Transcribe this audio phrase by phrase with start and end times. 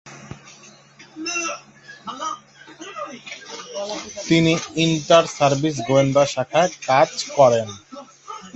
[4.27, 4.53] তিনি
[4.85, 7.67] inter service গোয়েন্দা শাখায় কাজ করেন।